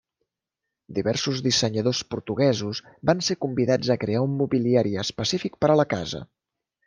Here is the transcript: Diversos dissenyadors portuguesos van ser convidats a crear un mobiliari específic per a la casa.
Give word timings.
Diversos 0.99 1.41
dissenyadors 1.47 1.99
portuguesos 2.13 2.81
van 3.11 3.21
ser 3.29 3.37
convidats 3.45 3.93
a 3.93 3.99
crear 4.05 4.25
un 4.29 4.33
mobiliari 4.41 4.97
específic 5.03 5.63
per 5.65 5.73
a 5.75 5.77
la 5.83 5.89
casa. 5.95 6.23